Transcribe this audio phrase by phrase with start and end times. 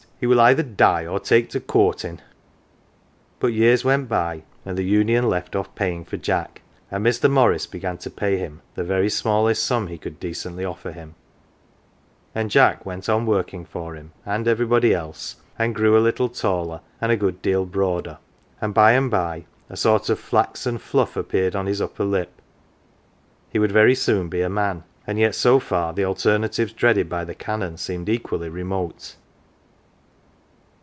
[0.21, 2.21] He will either die or take to' coortin 1!''
[3.39, 7.27] But years went by, and the Union left off' paying for Jack, and Mr.
[7.27, 11.15] Morris began to pay him the very smallest sum he could decently offer him,
[12.35, 16.81] and Jack went on working for him and everybody else, and grew a little taller
[17.01, 18.19] and a good deal broader;
[18.61, 22.43] and by and by a sort of flaxen fluff' appeared on his upper lip.
[23.49, 27.25] He would very soon be a man; and yet so far the alternatives dreaded by
[27.25, 29.15] the Canon seemed equally remote.